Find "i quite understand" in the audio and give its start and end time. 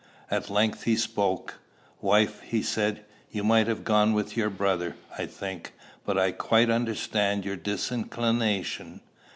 6.17-7.45